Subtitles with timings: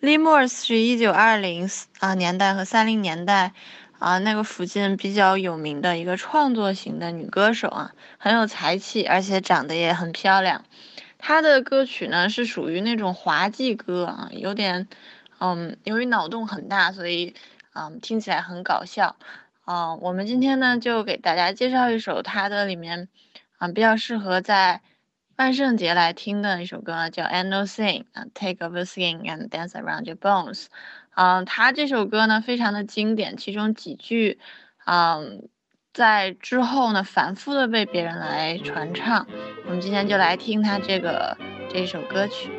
[0.00, 3.52] Lee Morse 是一九二零啊年代和三零年代
[3.98, 10.64] 啊那个附近比较有名的一个创作型的女歌手啊，很有才气，而且长得也很漂亮。
[11.18, 14.86] 她的歌曲呢是属于那种滑稽歌啊，有点
[15.40, 17.34] 嗯，由于脑洞很大，所以
[17.74, 19.16] 嗯听起来很搞笑。
[19.64, 23.08] 啊，我们今天呢就给大家介绍一首她的里面
[23.56, 24.80] 啊比较适合在。
[25.38, 30.66] 万圣节来听的一首歌叫《Ain't No Sin》啊，Take off your skin and dance around your bones。
[31.14, 34.40] 嗯，他这首歌呢非常的经典，其中几句，
[34.84, 35.48] 嗯，
[35.94, 39.28] 在之后呢反复的被别人来传唱。
[39.66, 41.38] 我们今天就来听他这个
[41.70, 42.50] 这首歌曲。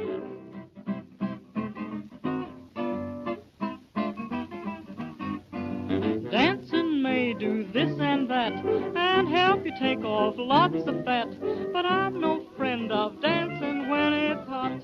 [9.79, 11.29] take off lots of fat,
[11.73, 14.81] but I'm no friend of dancing when it's hot.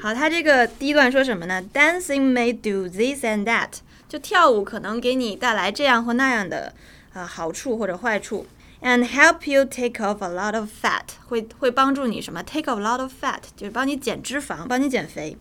[0.00, 1.62] 好，他这个第一段说什么呢？
[1.72, 6.74] Dancing may do this and that，就跳舞可能给你带来这样或那样的
[7.12, 8.46] 啊、呃、好处或者坏处。
[8.82, 12.42] And help you take off a lot of fat，会会帮助你什么？
[12.42, 15.38] Take off a lot of fat，就是帮你减脂肪，帮你减肥。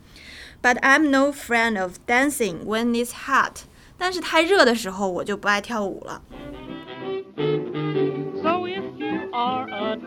[0.61, 3.63] But I'm no friend of dancing when it's hot。
[3.97, 6.21] 但是太热的时候，我就不爱跳舞了。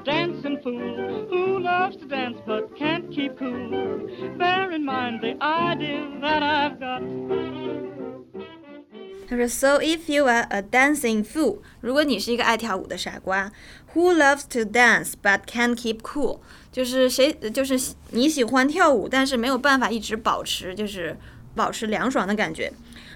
[0.04, 6.08] Dancing fool who loves to dance but can't keep cool, bear in mind the idea
[6.22, 7.02] that I've got.
[9.30, 13.52] 他说，So if you are a dancing fool，如果你是一个爱跳舞的傻瓜
[13.94, 16.40] ，who loves to dance but can't keep cool，
[16.72, 21.16] 就是谁，就是你喜欢跳舞，但是没有办法一直保持，就是
[21.56, 22.74] 保持凉爽的感觉。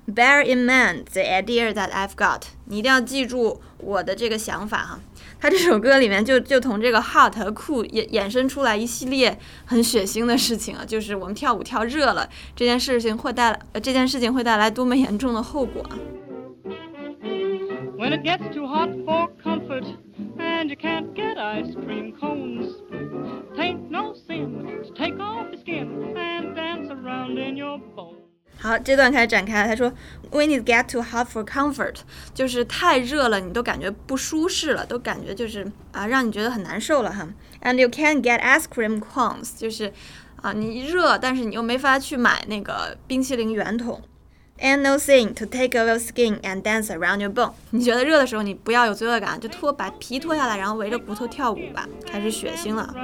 [0.07, 4.99] Bear in mind the idea that I've got，你一定要记住我的这个想法哈。
[5.39, 15.97] 他这首歌里面就就从这个 hot 和 cool 衍衍生出来一系列很血腥的事情啊，就是我们跳舞跳热了，这件事情会带来这件事情会带来多么严重的后果啊。
[17.97, 19.85] When it gets too hot for comfort
[20.37, 22.75] and you can't get ice cream cones,
[28.65, 29.67] 好，这段开始展开了。
[29.67, 29.93] 他说
[30.31, 31.97] ，When it get too hot for comfort，
[32.33, 37.27] 就是太热了，你都感觉不舒适了，都感觉就是啊，让你觉得很难受了哈。
[37.61, 39.93] And you can't get ice cream cones，就是
[40.41, 44.01] 啊，你热，但是你又没法去买那个冰淇淋圆筒。
[44.57, 47.51] And no thing to take off your skin and dance around your bone。
[47.69, 52.95] 你觉得热的时候，你不要有罪恶感，就脱把皮脱下来，然后围着骨头跳舞吧，开始血腥了。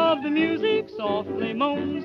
[0.00, 2.04] Of the music softly moans.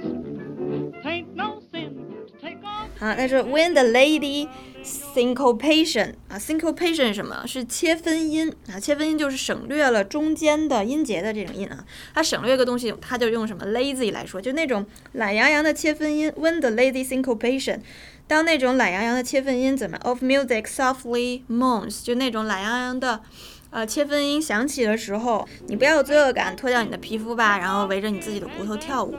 [1.03, 2.89] Tain't no sin，take off.
[3.00, 4.47] 好，他说 when the lady
[4.83, 7.45] syncopation 啊，syncopation 是什么？
[7.47, 11.85] 是切分音啊，切分音就是省略了中间的音节的这种音啊。
[12.13, 16.31] 它省略一个东西，它就用什么 lazy 来说，就那种懒洋洋的切分音。
[16.31, 17.79] when the lady syncopation，
[18.27, 23.22] 当那种懒洋洋的切分音怎么 of music softly moans，就那种懒洋洋的。
[23.72, 29.16] 呃，切分音响起的时候，你不要有罪恶感，脱掉你的皮肤吧，然后围着你自己的骨头跳舞。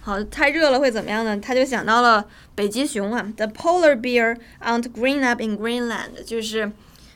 [0.00, 1.38] 好，太热了会怎么样呢？
[1.38, 6.72] 他就想到了北极熊啊，The polar bear aren't green up in Greenland，就是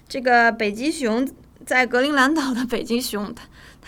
[0.06, 1.26] 这个北极熊
[1.66, 3.42] 在格陵兰岛的北极熊，它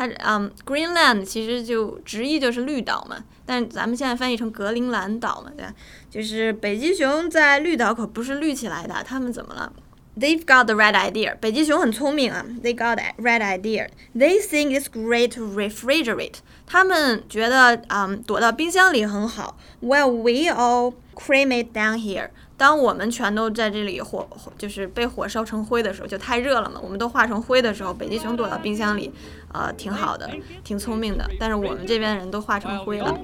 [0.06, 5.72] 它嗯，Greenland 其实就直译就是绿岛嘛，但咱们现在翻译成格陵兰岛嘛，对吧？
[6.10, 9.72] 就是北极熊在绿岛可不是绿起来的，它们怎么了
[10.18, 11.36] ？They've got the right idea。
[11.40, 13.88] 北极熊很聪明啊，They got the right idea。
[14.16, 16.38] They think it's great to refrigerate。
[16.66, 19.56] 他们觉得嗯，躲到冰箱里很好。
[19.80, 22.30] While we all cremate down here。
[22.58, 29.12] 当我们全都在这里火，就是被火烧成灰的时候，就太热了嘛，我们都化成灰的时候，北极熊躲到冰箱里，
[29.54, 30.28] 呃，挺好的，
[30.64, 31.24] 挺聪明的。
[31.38, 33.16] 但是我们这边人都化成灰了。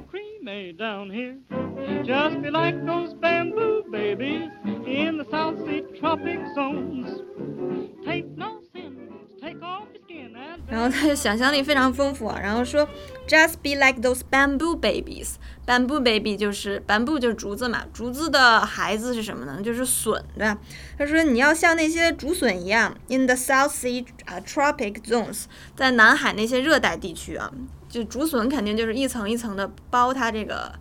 [10.69, 12.89] 然后他的想象力非常丰富啊，然后说
[13.27, 15.35] ，just be like those bamboo babies。
[15.67, 19.61] bamboo baby 就是 bamboo 就是竹子嘛，竹子的孩子是什么呢？
[19.63, 20.59] 就是笋，对吧？
[20.99, 25.45] 他说你要像那些竹笋一样，in the South Sea 啊、tropic zones，
[25.77, 27.51] 在南海那些热带地区啊，
[27.89, 30.73] 就竹笋肯定就是一层一层的包它这个。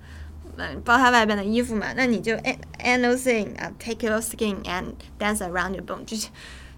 [0.56, 6.28] 嗯，包它外边的衣服嘛，那你就 and and no thing 啊，take your skin and dance around your bone，就是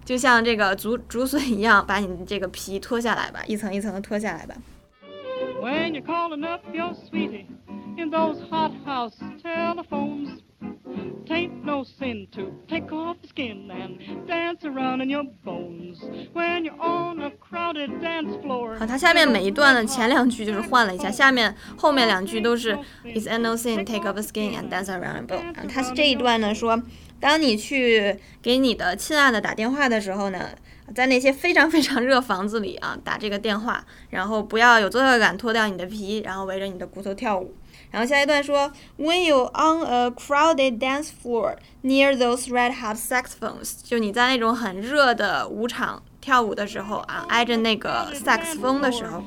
[0.06, 4.54] 就像这个竹竹笋一样，把你这个皮脱下来吧，一层一层的脱下来吧。
[5.60, 7.46] when you're calling up your sweetie
[7.98, 10.38] in those hothouse telephones.
[11.26, 13.98] Tain't no sin to take off the skin and
[14.28, 15.98] dance around in your bones
[16.32, 18.78] when you're on a crowded dance floor.
[18.78, 26.80] 好，它下面每一段的前两句就是换了一下，下面后面两句都是 It's no sin take off the skin and dance around your bones，它是这一段呢说，
[27.20, 30.50] 当你去给你的亲爱的打电话的时候呢。
[30.94, 37.56] 在那些非常非常热房子里啊，打这个电话，然后不要有罪恶感，脱掉你的皮，然后围着你的骨头跳舞。
[37.90, 49.24] 然后下一段说，When you on a crowded dance floor near those red hot saxophones，就你在那种很热的舞场跳舞的时候啊，挨着那个萨克斯风的时候。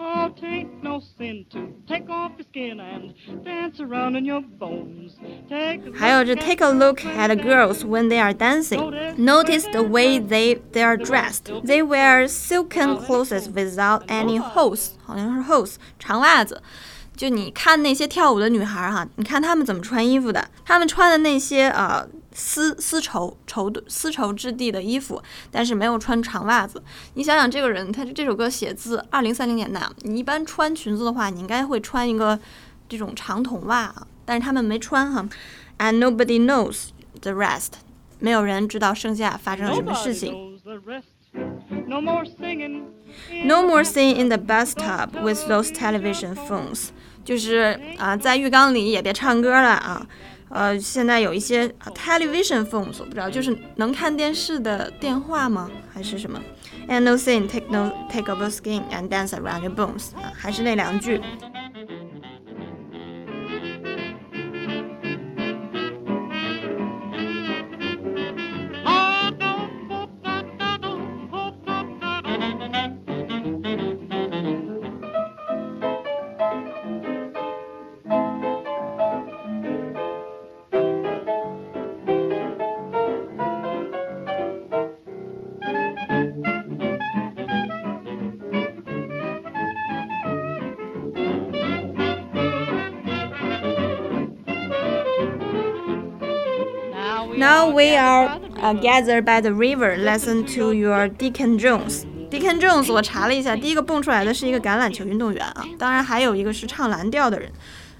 [0.00, 3.14] Oh, tain't no sin to take off your skin and
[3.44, 5.12] dance around in your bones.
[5.48, 8.80] Take 还有这 take a look at girls when they are dancing.
[9.16, 11.52] Notice the way they they are dressed.
[11.64, 16.62] They wear silken clothes without any holes，好像是 holes 长袜子。
[17.19, 20.47] 就你看那些跳舞的女孩哈，你看她们怎么穿衣服的？
[20.63, 25.21] 她们穿的那些呃丝丝绸绸丝绸质地的衣服，
[25.51, 26.81] 但是没有穿长袜子。
[27.15, 32.39] 你想想，这个人，他这首歌写自二零三零年代，你一般穿裙子的话，你应该会穿一个
[32.87, 35.27] 这种长筒袜啊，但是他们没穿哈。
[35.77, 37.71] And nobody knows the rest，
[38.19, 40.57] 没有人知道剩下发生了什么事情。
[41.85, 42.83] No more singing.
[43.44, 46.88] No more singing in the bathtub with those television phones.
[47.24, 50.06] 就是啊，在浴缸里也别唱歌了啊。
[50.50, 55.70] 呃，现在有一些 television phones，我不知道，就是能看电视的电话吗？
[55.92, 56.40] 还是什么？
[56.88, 60.14] And no sin, take no take off your skin and dance around your bones。
[60.14, 61.20] 啊，还是那两句。
[97.19, 99.97] Now we are uh, gathered by the river.
[99.97, 102.05] Listen to your Deacon Jones.
[102.31, 107.51] Deacon Jones，我查了一下，第一个蹦出来的是一个橄榄球运动员啊，当然还有一个是唱蓝调的人。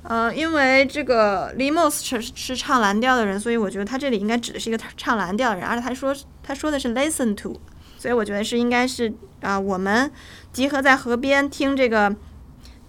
[0.04, 7.60] 呃，因为这个 Limos 是是唱蓝调的人，所以我觉得他这里应该指的是一个唱蓝调的人，而且他说他说的是 listen to，
[7.98, 9.12] 所以我觉得是应该是
[9.42, 10.10] 啊，我们
[10.54, 12.16] 集合在河边听这个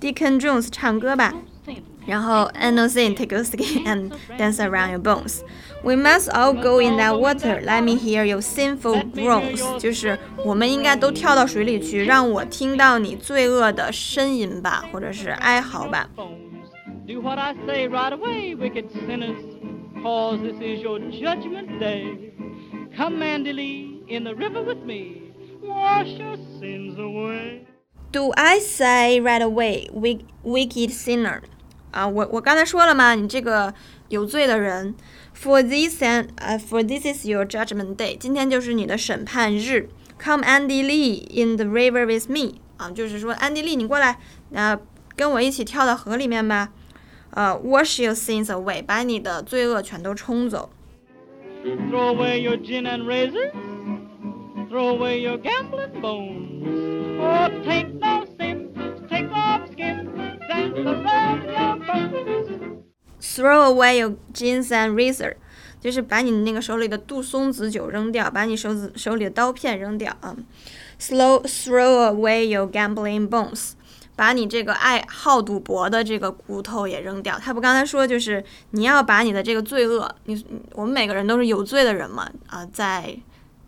[0.01, 1.35] Deacon Jones 唱歌吧。
[2.10, 6.98] 然后 and no sin take a skin and dance around your bones。We must all go in
[6.98, 7.62] that water.
[7.62, 9.80] Let me hear your sinful groans.
[9.80, 16.10] 就是我们应该都跳到水里去，让我听到你罪恶的呻吟吧，或者是哀嚎吧。
[17.08, 19.38] Do what I say right away, wicked sinners,
[20.02, 22.32] cause this is your judgment day.
[22.98, 25.32] Come, Mandy Lee, in the river with me,
[25.62, 27.68] wash your sins away.
[28.12, 31.44] Do I say right away, wicked sinner?
[31.91, 33.73] 啊，我我刚才说了嘛，你这个
[34.09, 34.95] 有罪的人。
[35.35, 39.89] For this and 呃，For this is your judgment day，今天就是你的审判日。
[40.23, 44.19] Come Andy Lee in the river with me，啊，就是说安迪丽，你过来，
[44.55, 44.79] 啊，
[45.17, 46.73] 跟我一起跳到河里面吧。
[47.31, 50.69] 呃，Wash your sins away，把你的罪恶全都冲走。
[51.65, 57.21] Throw away your gin and razor，throw away your gambling bones.
[57.21, 58.20] Oh, take no
[63.21, 65.35] Throw away your jeans and razor，
[65.81, 70.37] 就是把你那个手里的杜松子酒扔掉，把你手子手里的刀片扔掉啊。
[70.99, 73.73] Slow throw away your gambling bones，
[74.17, 77.39] 把你这个爱好赌博的这个骨头也扔掉。
[77.39, 83.17] 他不刚才说就是你要把你的这个罪恶，你我们每个人都是有罪的人嘛啊，在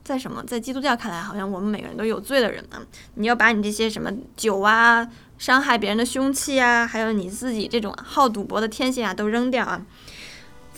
[0.05, 2.83] 在什么在基督教看来，好像我们每个人都有罪的人啊。
[3.15, 5.09] 你要把你这些什么酒啊。
[5.43, 9.83] 伤害别人的凶器啊，还有你自己这种好赌博的天性啊，都扔掉啊。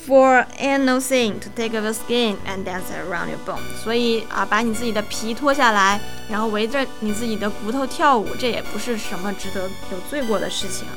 [0.06, 3.60] For ain't no sin to take off the skin and dance around your bone。
[3.82, 10.88] 所以啊，把你自己的皮脱下来，然后围着你自己的骨头跳舞，这也不是什么值得有罪过的事情。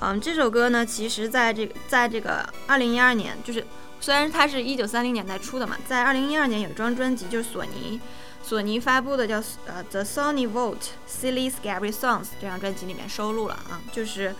[0.00, 3.64] 嗯，这首歌呢，其实在这个在这个二零一二年，就是
[4.00, 8.00] 虽然它是一九三零年代出的嘛，在二零一二年有一张专辑，就是索尼。
[8.48, 10.76] 索尼发布的叫呃 The Sony Vault
[11.10, 14.32] Silly Scary Songs 这张专辑里面收录了啊，就是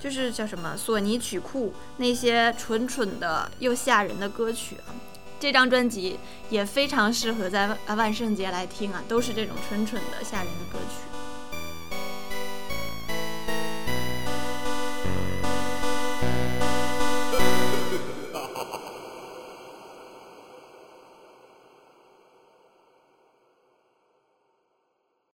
[0.00, 4.94] 就是叫什么索尼曲库那些蠢蠢的又吓人的歌曲啊，
[5.40, 11.17] 这张专辑也非常适合在万圣节来听啊，都是这种蠢蠢的吓人的歌曲。